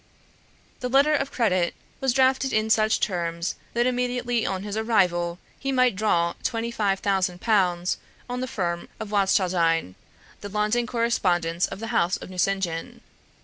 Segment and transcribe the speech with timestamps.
[0.79, 5.71] The letter of credit was drafted in such terms that immediately on his arrival he
[5.71, 9.93] might draw twenty five thousand pounds on the firm of Watschildine,
[10.39, 13.01] the London correspondents of the house of Nucingen.